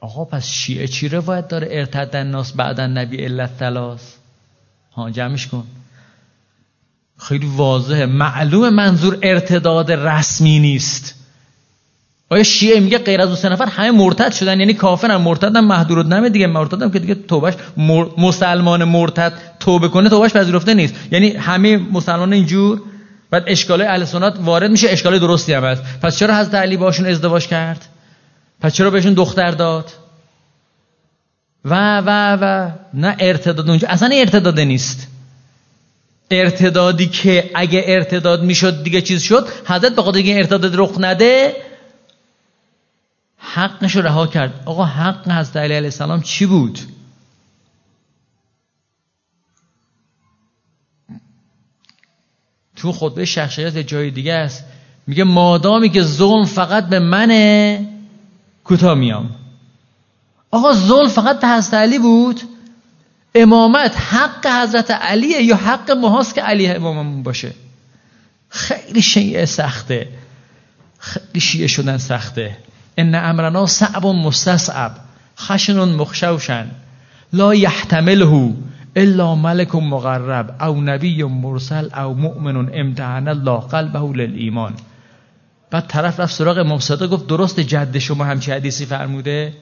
[0.00, 4.14] آقا پس شیعه چی روایت داره؟ ارتد الناس بعد نبی علت ثلاث
[4.92, 5.64] ها جمعش کن.
[7.18, 8.06] خیلی واضحه.
[8.06, 11.14] معلوم منظور ارتداد رسمی نیست.
[12.30, 16.14] آیا شیعه میگه غیر از اون سه نفر همه مرتد شدن؟ یعنی کافرن مرتدن محدود
[16.14, 16.46] نمه دیگه.
[16.46, 17.54] مرتدم که دیگه توبش
[18.18, 20.94] مسلمان مرتد توبه کنه توبش پذیرفته نیست.
[21.10, 22.82] یعنی همه مسلمان اینجور.
[23.30, 24.88] بعد اشکال اهل سنت وارد میشه.
[24.90, 25.82] اشکال درستی هم هست.
[26.02, 27.86] پس چرا حضرت علی باشون ازدواج کرد؟
[28.60, 29.92] پس چرا بهشون دختر داد؟
[31.64, 32.70] و و و.
[32.94, 33.88] نه ارتداد اونجا.
[33.88, 35.08] اصلا ارتداده نیست.
[36.30, 41.56] ارتدادی که اگه ارتداد می‌شد دیگه چیز شد؟ حضرت به خاطر ارتداد رخ نده
[43.38, 44.62] حقش رو رها کرد.
[44.64, 46.78] آقا حق حضرت علی علیه السلام چی بود؟
[52.76, 54.64] تو خطبه شخصیت جای دیگه است.
[55.06, 57.88] میگه مادامی که ظلم فقط به منه
[58.64, 59.30] کوتاه میام.
[60.50, 62.40] آقا ظلم فقط به حضرت علی بود؟
[63.34, 67.52] امامت حق حضرت علیه یا حق ماهاست که علی اماممون باشه؟
[68.48, 70.08] خیلی شیعه سخته.
[70.98, 72.56] خیلی شیعه شدن سخته.
[72.96, 74.92] ان امرنا صعب مستصعب.
[75.38, 76.70] خشن مخشوشن.
[77.32, 78.54] لا یحتمله
[78.96, 84.74] الا ملک مقرب او نبی مرسل او مؤمن امتحن الله قلبه للایمان.
[85.70, 86.78] بعد طرف رفت سراغ امام
[87.10, 89.52] گفت درست جد شما همچی حدیثی فرموده؟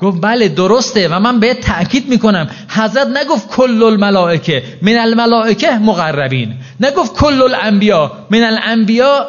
[0.00, 2.48] گفت بله درسته و من به تأکید می‌کنم.
[2.68, 6.54] حضرت نگفت کل الملائکه من الملائکه مقربین.
[6.80, 9.28] نگفت کل الانبیا من الانبیا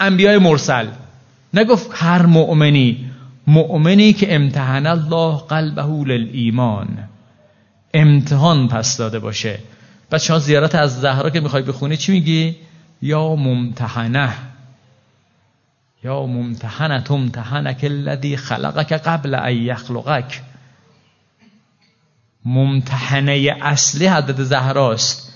[0.00, 0.86] انبیای مرسل.
[1.54, 3.10] نگفت هر مؤمنی
[3.46, 6.88] مؤمنی که امتحان الله قلبه للایمان.
[7.94, 9.58] امتحان پس داده باشه.
[10.10, 12.56] بعد شما زیارت از زهرا که می‌خوای بخونی چی میگی؟
[13.02, 14.30] یا ممتحنه.
[16.04, 20.40] یا ممتحنت امتحنک الذی خلقک قبل ان یخلقک.
[22.44, 25.32] ممتحنه اصلی حضرت زهراست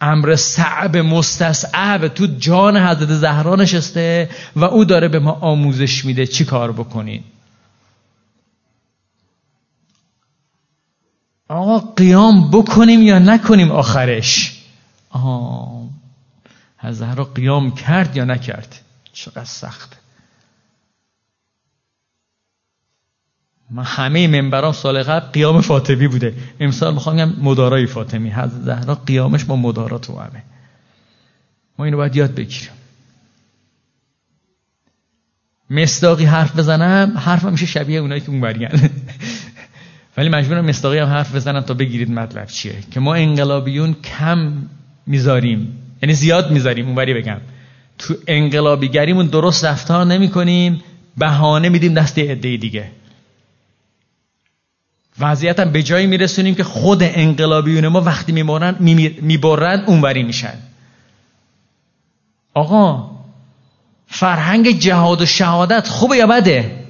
[0.00, 6.26] امر صعب مستصعب تو جان حضرت زهرا نشسته و او داره به ما آموزش میده
[6.26, 7.24] چی کار بکنین.
[11.48, 14.62] آقا قیام بکنیم یا نکنیم آخرش؟
[15.10, 15.88] آها
[16.78, 19.98] حضرت زهرا قیام کرد یا نکرد؟ چقدر سخت
[23.70, 26.34] من همه منبرام سال قبل قیام فاطمی بوده.
[26.60, 28.30] امسال می‌خوام مدارای فاطمی.
[28.30, 30.42] حضرت زهرا قیامش با مدارا تو همه.
[31.78, 32.70] ما اینو باید یاد بگیریم.
[35.70, 38.68] مصداقی حرف بزنم حرفم میشه شبیه اونایی که اونورین
[40.16, 42.74] ولی مجبورم مصداقی هم حرف بزنم تا بگیرید مطلب چیه.
[42.90, 44.68] که ما انقلابیون کم
[45.06, 45.78] می‌ذاریم.
[46.02, 47.40] یعنی زیاد می‌ذاریم اونوری بگم.
[47.98, 50.82] تو انقلابیگریمون درست رفتار نمی کنیم
[51.16, 52.90] بهانه میدیم دست عده دیگه.
[55.18, 58.76] وضعیت هم به جایی میرسونیم که خود انقلابیون ما وقتی می‌برن
[59.22, 60.54] می‌برن اونوری میشن.
[62.54, 63.10] آقا
[64.06, 66.84] فرهنگ جهاد و شهادت خوبه یا بده؟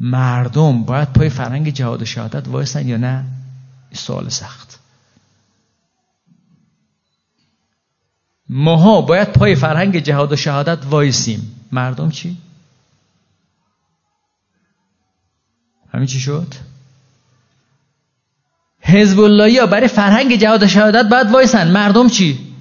[0.00, 3.24] مردم باید پای فرهنگ جهاد و شهادت وایسن یا نه؟
[3.92, 4.75] سوال سخت.
[8.48, 12.36] ماها باید پای فرهنگ جهاد و شهادت وایسیم مردم چی؟
[15.94, 16.54] همین چی شد؟
[18.80, 22.56] حزب الله برای فرهنگ جهاد و شهادت باید وایسن مردم چی؟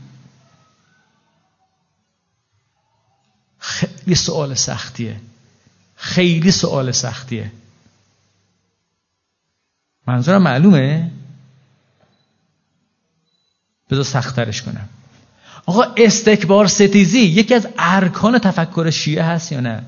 [3.60, 5.22] خیلی سوال سختیه
[5.96, 7.52] خیلی سوال سختیه
[10.08, 11.12] منظورم معلومه
[13.90, 14.90] بذار سختترش کنم
[15.66, 19.84] آقا استکبار ستیزی یکی از ارکان تفکر شیعه هست یا نه؟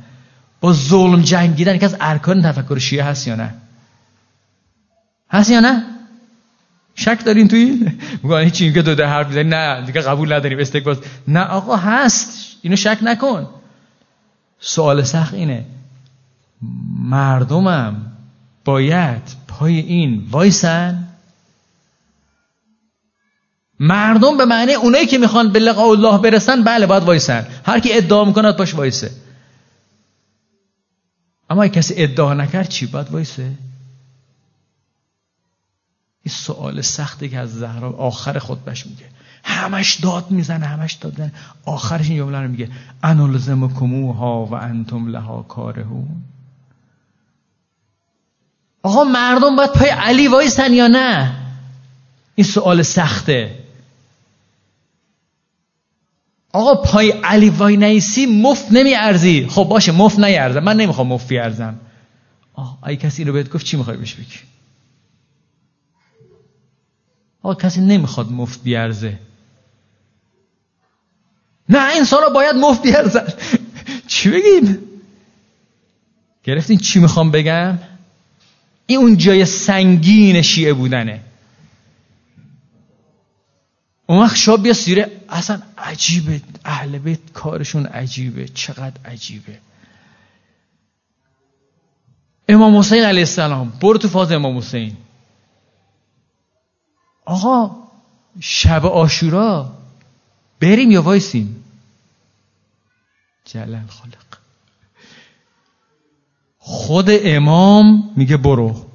[0.62, 3.54] با ظلم جنگیدن یکی از ارکان تفکر شیعه هست یا نه؟
[5.32, 5.84] هست یا نه؟
[6.96, 7.92] شک دارین توی؟
[8.24, 9.44] میگن هیچی که دو ده حرف می‌زنی.
[9.44, 10.60] نه دیگه قبول نداریم.
[10.60, 12.58] استکبار نه آقا هست.
[12.62, 13.48] اینو شک نکن.
[14.60, 15.66] سوال سخت اینه.
[17.00, 17.96] مردمم
[18.66, 21.07] باید پای این وایسن؟
[23.80, 27.48] مردم به معنی اونایی که می‌خوان به لقاء الله برسن بله باید وایسن.
[27.66, 29.12] هر کی ادعا می‌کنه باش وایسه.
[31.50, 33.44] اما اگه کسی ادعا نکرد چی باید وایسه؟
[36.24, 39.06] این سوال سختی که از زهرا آخر خطبش میگه.
[39.44, 41.34] همش داد می‌زنه همش داد می‌زنه.
[41.66, 42.70] آخرش این جمله رو میگه.
[43.80, 46.24] کموها و انتم لها کارهون.
[48.84, 51.36] آقا مردم باید پای علی وایسن یا نه؟
[52.36, 53.67] این سوال سخته.
[56.58, 60.60] آقا پای علی وای نیسی مفت نمی ارزی خب باشه مفت نیارزم.
[60.60, 61.80] من نمی‌خوام مفت بیارزم
[62.54, 64.40] آه ای کسی اینو بهت گفت چی می‌خوای بهش بگی؟
[67.44, 69.20] آقا کسی نمی‌خواد مفت بیارزه.
[71.70, 73.28] نه این سالا باید مفت بیارزن.
[74.08, 74.80] چی بگیم؟
[76.44, 77.80] گرفتین چی می‌خوام بگم؟
[78.86, 81.22] این اون جای سنگین شیعه بودنه.
[84.08, 89.60] اون وقت شاب بیا سیره اصلا عجیبه اهل بیت کارشون عجیبه چقدر عجیبه.
[92.50, 94.98] امام حسین علیه السلام برو تو فاز امام حسین.
[97.26, 97.76] آقا
[98.40, 99.78] شب آشورا
[100.62, 101.64] بریم یا وایسیم؟
[103.46, 104.38] جلال خالق
[106.60, 108.86] خود امام میگه برو.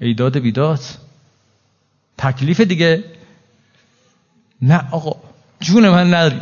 [0.00, 0.80] ایداد بیداد.
[2.18, 3.04] تکلیف دیگه
[4.62, 5.16] نه آقا
[5.60, 6.40] جون من نری.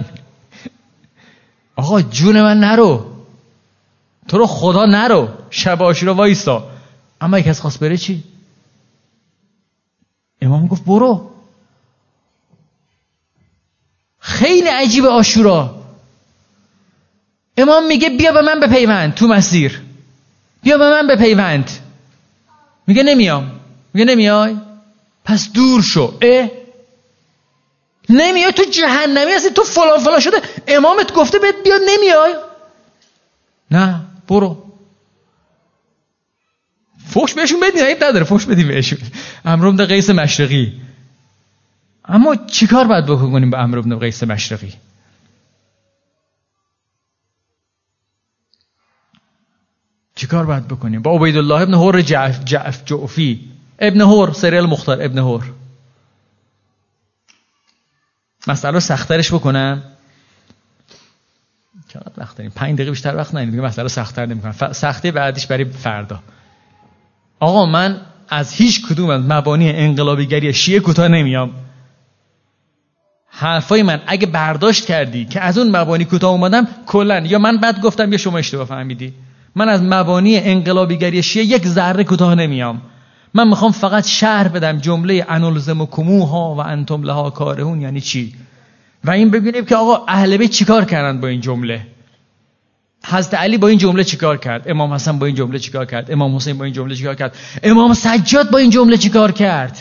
[1.77, 3.13] آقا جون من نرو.
[4.29, 5.29] تو رو خدا نرو.
[5.51, 6.71] شب رو وایسا
[7.21, 8.25] اما یک از خواست بره چی؟
[10.43, 11.31] امام گفت برو.
[14.19, 15.75] خیلی عجیب آشورا.
[17.57, 19.83] امام میگه بیا به من بپیوند تو مسیر.
[20.63, 21.71] بیا به من بپیوند.
[22.87, 23.61] میگه نمیام.
[23.95, 24.57] میگه نمیای؟
[25.25, 26.19] پس دور شو.
[26.21, 26.51] اه؟
[28.09, 30.43] نمیای تو جهنمی هستی تو فلان فلان شده.
[30.69, 32.35] امامت گفته بهت بیا نمیای.
[33.71, 34.63] نه برو.
[37.09, 38.99] فوش بهشون بدین عیب نداره فوش بدیم بهشون.
[39.45, 40.81] امر ابن قیس مشرقی.
[42.09, 44.73] اما چیکار باید بکنیم به امر ابن قیس مشرقی؟
[50.15, 53.51] چیکار باید بکنیم؟ با عبیدالله ابن هور جعف جعف جعفی.
[53.79, 55.53] ابن هور سریال مختار ابن هور
[58.47, 59.83] مسئله رو سخترش بکنم؟
[61.89, 63.51] چقدر وقت داریم؟ پنج دقیقه بیشتر وقت نداریم.
[63.51, 64.73] دیگه مسئله سختتر نمی‌کنم.
[64.73, 66.21] سختی بعدش برای فردا.
[67.41, 71.51] آقا من از هیچ کدوم از مبانی انقلابیگری شیعه کوتاه نمیام.
[73.29, 77.19] حرفای من اگه برداشت کردی که از اون مبانی کوتاه اومدم کلا.
[77.19, 79.15] یا من بد گفتم یا شما اشتباه فهمیدی.
[79.55, 82.83] من از مبانی انقلابیگری شیعه یک ذره کوتاه نمیام.
[83.35, 88.35] من می‌خوام فقط شهر بدم جمله انلزم و کموها و انتم لها کارهون یعنی چی؟
[89.05, 91.87] و این ببینیم که آقا اهل بیت چیکار کردن با این جمله؟
[93.05, 96.37] حضرت علی با این جمله چیکار کرد؟ امام حسن با این جمله چیکار کرد؟ امام
[96.37, 99.79] حسین با این جمله چیکار کرد؟ امام سجاد با این جمله چیکار کرد؟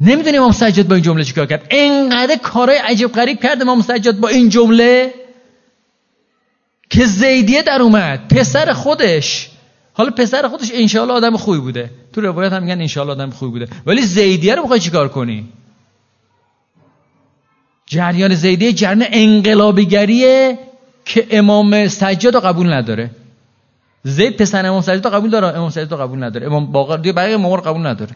[0.00, 4.16] نمی‌دونی امام سجاد با این جمله چیکار کرد؟ انقدر کارهای عجیب غریب کرد امام سجاد
[4.20, 5.14] با این جمله؟
[6.90, 9.50] که زیدیه در اومد پسر خودش.
[9.96, 11.90] حالا پسر خودش انشاءالله آدم خوبی بوده.
[12.12, 13.68] تو روایت هم میگن انشاءالله آدم خوبی بوده.
[13.86, 15.48] ولی زیدیه رو می‌خوای چیکار کنی؟
[17.86, 20.58] جریان زیدیه جریان انقلابیگریه
[21.04, 23.10] که امام سجاد رو قبول نداره.
[24.02, 26.46] زید پسر امام سجاد رو قبول داره امام سجاد رو قبول نداره.
[26.46, 28.12] امام باقر دیگه بقیه امام قبول نداره.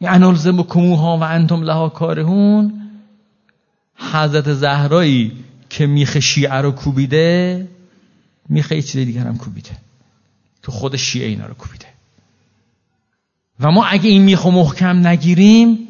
[0.00, 2.80] انلزم کموها و انتم لها کارهون.
[4.12, 5.32] حضرت زهرایی
[5.70, 7.68] که میخ شیعه رو کوبیده
[8.48, 9.76] میخ یه چیز دیگر هم کوبیده.
[10.62, 11.86] تو خود شیعه اینا رو کوبیده.
[13.60, 15.88] و ما اگه این میخ محکم نگیریم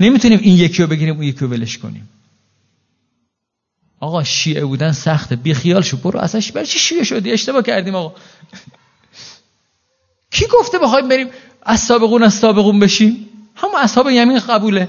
[0.00, 2.08] نمی‌تونیم این یکی رو بگیریم اون یکی رو ولش کنیم.
[4.00, 5.36] آقا شیعه بودن سخته.
[5.36, 8.20] بی خیال شو برو اصلا برای چی شیعه شدی؟ اشتباه کردیم آقا.
[10.30, 11.28] کی گفته بخوایم بریم
[11.62, 14.88] از سابقون از سابقون بشیم؟ همون اصحاب یمین قبوله.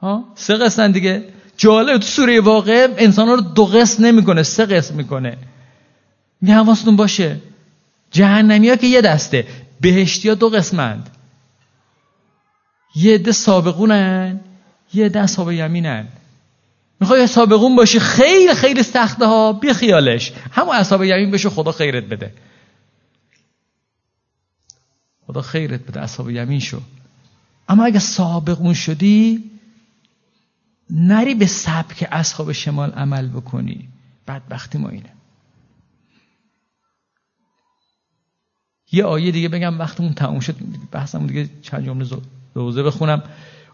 [0.00, 1.34] ها؟ سه قسمن دیگه.
[1.58, 5.38] جالب تو سوره واقع انسان رو دو قسم نمی‌کنه سه قسم می‌کنه.
[6.40, 7.40] می حواستون باشه
[8.10, 9.46] جهنمی ها که یه دسته
[9.80, 11.10] بهشتی ها دو قسمند.
[12.94, 14.40] یه عده سابقونن
[14.94, 16.08] یه عده اصحاب یمینن.
[17.00, 20.32] می‌خوای سابقون باشی خیلی خیلی سخته ها بی خیالش.
[20.52, 22.34] همون اصحاب یمین بشه خدا خیرت بده.
[25.26, 26.80] خدا خیرت بده اصحاب یمین شو.
[27.68, 29.50] اما اگه سابقون شدی
[30.90, 33.88] نری به سبک اصحاب شمال عمل بکنی.
[34.28, 35.12] بدبختی ما اینه.
[38.92, 40.56] یه آیه دیگه بگم وقتمون تموم شد
[40.92, 42.06] بحثمون دیگه چند جمله
[42.54, 43.22] روزه بخونم.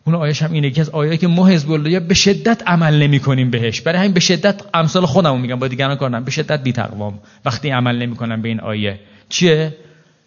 [0.06, 3.20] اون آیش هم اینه که از آیه که ما حزب الله به شدت عمل نمی
[3.20, 3.80] کنیم بهش.
[3.80, 7.70] برای همین به شدت امثال خودمون میگم با دیگران کار به شدت بی تقوام وقتی
[7.70, 9.00] عمل نمی کنم به این آیه.
[9.28, 9.76] چیه؟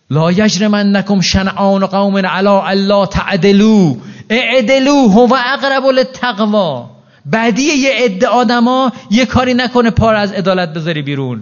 [0.10, 3.98] لا یجرمنکم شنعان قوم علا الله تعدلو
[4.30, 6.90] اعدلو هو اقرب للتقوا
[7.26, 11.42] بعدی یه عده آدما یه کاری نکنه پار از عدالت بذاری بیرون.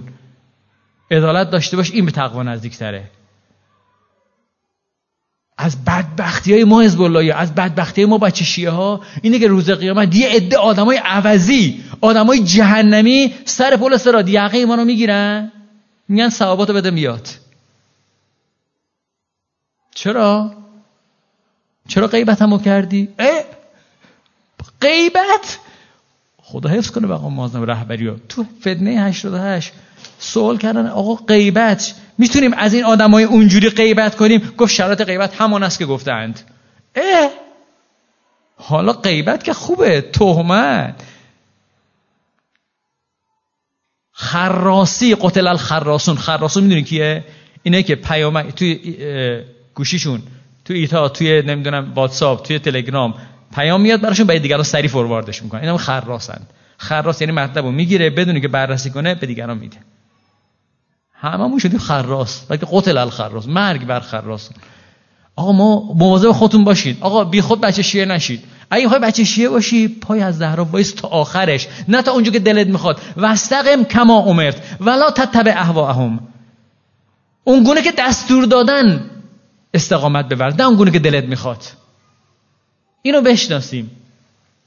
[1.12, 3.04] عدالت داشته باش این به تقوا نزدیکتره.
[5.58, 7.02] از بدبختی های ما حزب
[7.36, 12.44] از بدبختی ما بچه شیعه ها اینه که روز قیامت یه عده آدمای عوضی آدمای
[12.44, 15.52] جهنمی سر پل سراد یقه ما رو می‌گیرن.
[16.08, 17.28] میگن ثواباتو بده میاد.
[19.96, 20.52] چرا؟
[21.88, 23.44] چرا غیبت همو کردی؟ اه؟
[24.82, 25.60] غیبت!
[26.38, 29.74] خدا حفظ کنه بقا مازنم رهبری ها تو فتنه 88
[30.20, 31.96] سوال کردن آقا غیبت.
[32.18, 36.42] می‌تونیم از این آدمای اونجوری غیبت کنیم؟ گفت شرایط غیبت همان است که گفتند.
[36.96, 37.30] اه!
[38.58, 41.04] حالا غیبت که خوبه تهمت.
[44.12, 46.16] خراسی قتل الخراسون.
[46.16, 47.24] خراسون می‌دونی کیه؟
[47.64, 48.96] اینه که پیام توی
[49.76, 50.22] گوشیشون
[50.66, 53.14] توی ایتا توی نمی‌دونم واتساپ توی تلگرام
[53.56, 55.62] پیام میاد براشون به دیگران سری forward ش می‌کنن.
[55.62, 56.42] اینا خراصن
[56.78, 59.78] خراص یعنی مطلبو می‌گیره بدونی که بررسی کنه به دیگران میده.
[61.14, 62.46] هممون شدیم خراص.
[62.46, 64.50] بلکه قتل الخراص مرگ بر خراص.
[65.36, 66.98] آقا ما مواظب خودتون باشید.
[67.02, 68.44] آقا بی خود بچه شیعه نشید.
[68.70, 71.68] اگه می‌خوای بچه شیعه باشی پای حضرت زهرا وایس تا آخرش.
[71.88, 73.02] نه تا اونجا که دلت می‌خواد.
[73.18, 74.62] واستقم کما امرت.
[74.80, 76.20] ولا تتبع اهواءهم.
[77.44, 79.10] اون گونه که دستور دادن
[79.76, 80.54] استقامت ببر.
[80.54, 81.64] نه اون گونه که دلت می‌خواد.
[83.02, 83.92] اینو بشناسیم.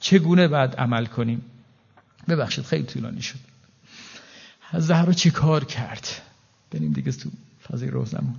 [0.01, 1.43] چگونه بعد عمل کنیم؟
[2.29, 3.39] ببخشید خیلی طولانی شد.
[4.75, 6.09] زهرا چی کار کرد؟
[6.71, 7.31] بریم دیگه تو
[7.69, 8.35] فضای روزمون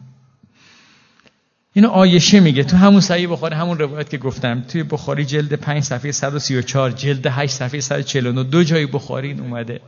[1.73, 2.63] اینو آیشه میگه.
[2.63, 4.61] تو همون صحیح بخاری همون روایت که گفتم.
[4.61, 9.81] توی بخاری جلد 5 صفحه 134 جلد 8 صفحه 149 دو جای بخاری این اومده.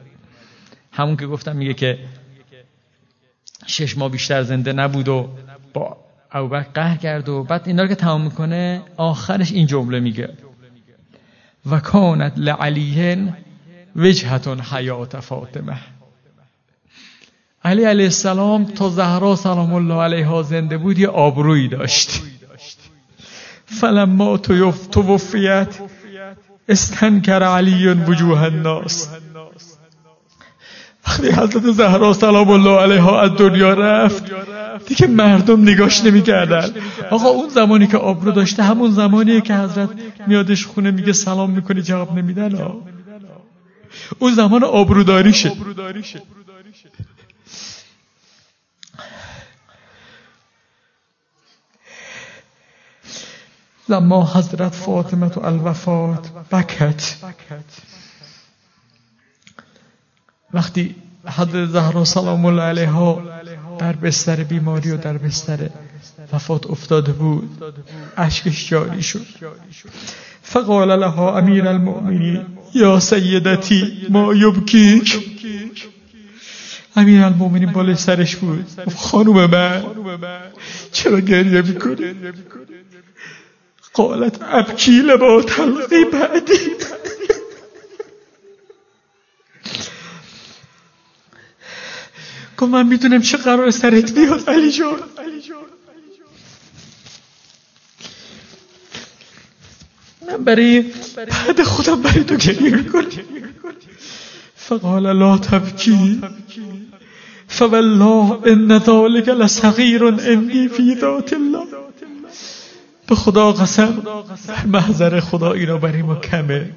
[0.91, 1.99] همون که گفتم میگه که
[3.67, 5.29] شش ماه بیشتر زنده نبود و
[5.73, 5.97] با
[6.31, 10.29] ابوبکر قهر کرد و بعد اینا رو که تمام می‌کنه آخرش این جمله میگه.
[11.65, 13.37] و کانت لعلیهن
[13.95, 15.77] وجهتون حیات فاطمه.
[17.63, 22.21] علی علیه السلام تا زهرا سلام الله علیها زنده بود یه آبرویی داشت.
[23.65, 24.37] فلما
[24.91, 25.79] توفیت
[26.69, 29.09] استنکر علی وجوه الناس.
[31.07, 34.23] وقتی حضرت زهرا سلام الله علیها از دنیا رفت
[34.87, 36.69] دیگه مردم نگاش نمی‌کردن.
[37.09, 39.89] آقا اون زمانی که آبرو داشته همون زمانیه که حضرت
[40.27, 42.71] میادش خونه میگه سلام می‌کنی جواب نمیدن؟
[44.19, 45.51] اون زمان آبروداریشه
[53.89, 57.15] لما حضرت فاطمه الوفات بکت.
[60.53, 60.95] وقتی
[61.25, 63.21] حضرت زهرا سلام الله علیها
[63.79, 65.69] در بستر بیماری و در بستر
[66.33, 67.63] وفات افتاده بود
[68.17, 69.25] اشکش جاری شد.
[70.41, 75.19] فقال لها امیر المؤمنین یا سیدتی ما یبکیک.
[76.95, 78.65] امیر المؤمنین بالای سرش بود.
[78.95, 79.83] خانوم من
[80.91, 82.15] چرا گریه می‌کنی؟
[83.93, 86.53] قالت ابکی لبا تلقی بعدی.
[92.61, 94.99] گفت من می‌دونم چه قرار سرت بیاد علی جان
[100.27, 100.85] من برای
[101.15, 103.05] بعد خودم برای تو گریه می‌کنم.
[104.55, 106.21] فقال لا تبکی.
[107.47, 111.67] فوالله ان ذلك لصغير عندي في ذات الله.
[113.07, 114.03] به خدا قسم
[114.65, 116.71] محضر خدا اینا برای ما کمه.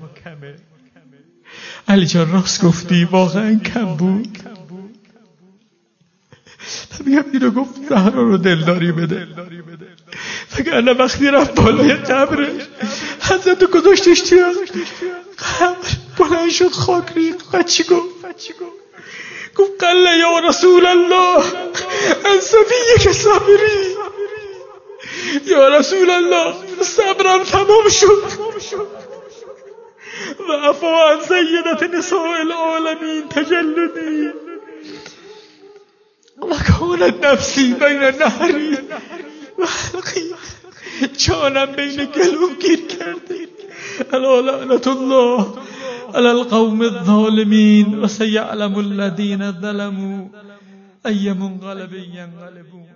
[1.88, 4.53] علی جان راست گفتی واقعا کم بود.
[7.04, 9.28] میگم اینو گفت زهرا رو دلداری بده.
[10.58, 12.62] وگرنه وقتی رفت بالای قبرش
[13.20, 14.44] حضرت رو گذاشتش توی
[15.60, 15.88] قبر.
[16.18, 18.14] بلند شد خاک ریخ و چی گفت؟
[19.56, 21.44] گفت قله یا رسول الله
[22.24, 22.40] ان
[23.02, 23.94] که صبری
[25.46, 28.22] یا رسول الله صبرم تمام شد.
[30.48, 34.43] و افا عن سیدت نساء العالمین تجلدی.
[36.50, 38.72] و کانت نفسی بین نهری.
[39.58, 40.30] و حلقی
[41.16, 43.48] جانم بین گلوم گیر کرده.
[44.12, 45.46] الا لعنت الله
[46.14, 50.28] على القوم الظالمين وسيعلم الذين ظلموا.
[51.06, 52.86] أي منقلب ينقلبون